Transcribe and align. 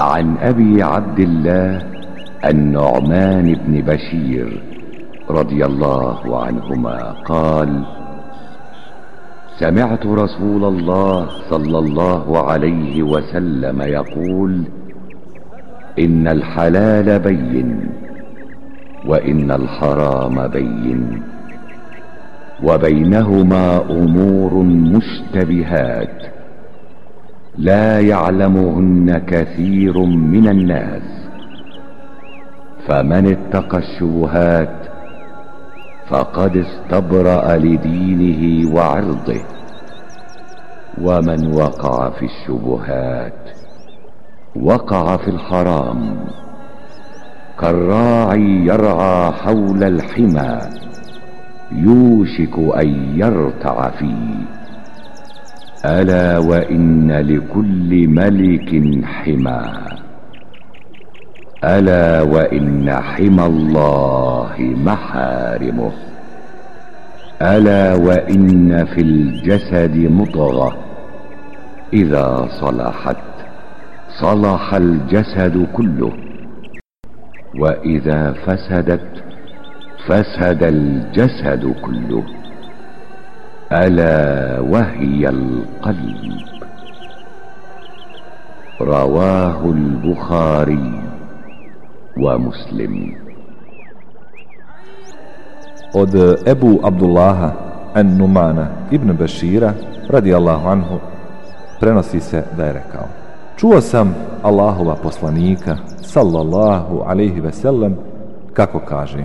عن 0.00 0.36
أبي 0.36 0.82
عبد 0.82 1.20
الله 1.20 1.82
النعمان 2.44 3.54
بن 3.54 3.80
بشير 3.80 4.62
رضي 5.30 5.64
الله 5.64 6.44
عنهما 6.44 7.12
قال 7.24 7.82
سمعت 9.58 10.06
رسول 10.06 10.64
الله 10.64 11.28
صلى 11.50 11.78
الله 11.78 12.50
عليه 12.50 13.02
وسلم 13.02 13.82
يقول 13.82 14.62
إن 15.98 16.28
الحلال 16.28 17.18
بين 17.18 17.90
وإن 19.06 19.50
الحرام 19.50 20.48
بين 20.48 21.22
وبينهما 22.62 23.82
أمور 23.90 24.54
مشتبهات. 24.62 26.37
لا 27.58 28.00
يعلمهن 28.00 29.18
كثير 29.18 29.98
من 30.04 30.48
الناس. 30.48 31.02
فمن 32.86 33.26
اتقى 33.26 33.78
الشبهات 33.78 34.76
فقد 36.08 36.56
استبرأ 36.56 37.56
لدينه 37.56 38.74
وعرضه. 38.74 39.40
ومن 41.02 41.54
وقع 41.54 42.10
في 42.10 42.24
الشبهات 42.24 43.50
وقع 44.56 45.16
في 45.16 45.28
الحرام 45.28 46.16
كالراعي 47.60 48.66
يرعى 48.66 49.32
حول 49.32 49.84
الحمى 49.84 50.58
يوشك 51.72 52.58
أن 52.58 53.18
يرتع 53.18 53.90
فيه. 53.90 54.57
ألا 55.84 56.38
وإن 56.38 57.12
لكل 57.12 58.08
ملك 58.08 59.04
حمى 59.04 59.62
ألا 61.64 62.22
وإن 62.22 62.90
حمى 62.90 63.46
الله 63.46 64.54
محارمه. 64.58 65.92
ألا 67.42 67.94
وإن 67.94 68.84
في 68.84 69.00
الجسد 69.00 69.96
مضغة. 69.96 70.76
إذا 71.92 72.48
صلحت 72.60 73.16
صلح 74.20 74.74
الجسد 74.74 75.66
كله. 75.72 76.12
وإذا 77.58 78.32
فسدت 78.32 79.24
فسد 80.06 80.62
الجسد 80.62 81.74
كله. 81.82 82.24
ألا 83.72 84.60
وهي 84.60 85.28
القلب. 85.28 86.40
رواه 88.80 89.60
البخاري 89.64 90.92
ومسلم. 92.16 93.14
Od 95.94 96.14
Ebu 96.46 96.80
Abdullaha 96.84 97.52
en 97.94 98.16
Numana 98.16 98.88
ibn 98.90 99.12
Bešira 99.12 99.72
radi 100.08 100.34
Allahu 100.34 100.68
anhu 100.68 101.00
prenosi 101.80 102.20
se 102.20 102.44
da 102.56 102.64
je 102.64 102.72
rekao 102.72 103.08
čuo 103.56 103.80
sam 103.80 104.14
Allahova 104.42 104.94
poslanika 104.94 105.76
sallallahu 106.02 107.02
alaihi 107.06 107.40
ve 107.40 107.52
sellem 107.52 107.96
kako 108.52 108.80
kaže 108.88 109.24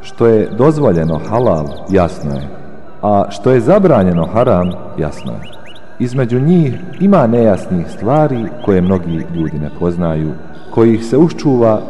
što 0.00 0.26
je 0.26 0.48
dozvoljeno 0.58 1.20
halal 1.28 1.66
jasno 1.90 2.30
je 2.34 2.57
a 3.02 3.24
što 3.30 3.50
je 3.50 3.60
zabranjeno 3.60 4.26
haram, 4.26 4.70
jasno 4.98 5.32
je. 5.32 5.38
Između 5.98 6.40
njih 6.40 6.74
ima 7.00 7.26
nejasnih 7.26 7.90
stvari 7.90 8.44
koje 8.64 8.80
mnogi 8.80 9.26
ljudi 9.34 9.58
ne 9.58 9.70
poznaju, 9.78 10.32
kojih 10.70 11.04
se 11.04 11.16
uščuva, 11.16 11.80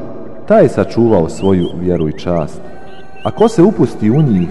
taj 0.48 0.68
sačuvao 0.68 1.28
svoju 1.28 1.66
vjeru 1.80 2.08
i 2.08 2.18
čast. 2.18 2.60
A 3.24 3.30
ko 3.30 3.48
se 3.48 3.62
upusti 3.62 4.10
u 4.10 4.22
njih, 4.22 4.48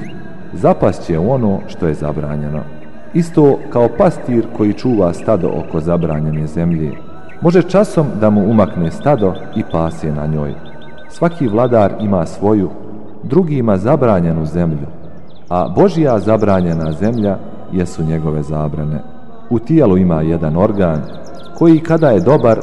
zapasće 0.53 1.19
ono 1.19 1.59
što 1.67 1.87
je 1.87 1.93
zabranjeno. 1.93 2.63
Isto 3.13 3.59
kao 3.69 3.89
pastir 3.97 4.45
koji 4.57 4.73
čuva 4.73 5.13
stado 5.13 5.47
oko 5.47 5.79
zabranjene 5.79 6.47
zemlje, 6.47 6.91
Može 7.41 7.63
časom 7.63 8.07
da 8.21 8.29
mu 8.29 8.49
umakne 8.49 8.91
stado 8.91 9.33
i 9.55 9.63
pasje 9.71 10.11
na 10.11 10.25
njoj. 10.25 10.53
Svaki 11.09 11.47
vladar 11.47 11.93
ima 11.99 12.25
svoju, 12.25 12.69
drugi 13.23 13.57
ima 13.57 13.77
zabranjenu 13.77 14.45
zemlju, 14.45 14.87
a 15.49 15.67
Božija 15.75 16.19
zabranjena 16.19 16.91
zemlja 16.91 17.37
jesu 17.71 18.03
njegove 18.03 18.43
zabrane. 18.43 19.03
U 19.49 19.59
tijelu 19.59 19.97
ima 19.97 20.21
jedan 20.21 20.57
organ 20.57 21.01
koji 21.57 21.79
kada 21.79 22.09
je 22.09 22.21
dobar, 22.21 22.59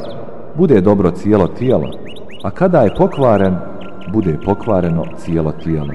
bude 0.55 0.81
dobro 0.81 1.11
cijelo 1.11 1.47
tijelo, 1.47 1.89
a 2.43 2.51
kada 2.51 2.81
je 2.81 2.95
pokvaren, 2.97 3.55
bude 4.13 4.37
pokvareno 4.45 5.03
cijelo 5.17 5.51
tijelo. 5.51 5.93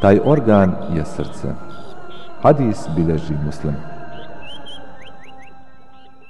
Taj 0.00 0.18
organ 0.24 0.72
je 0.96 1.04
srce. 1.04 1.48
Hadis 2.42 2.88
bileži 2.96 3.34
muslim. 3.44 3.91